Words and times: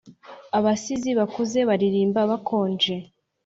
abasizi 0.57 1.09
bakuze 1.19 1.59
baririmba 1.69 2.19
bakonje 2.31 2.95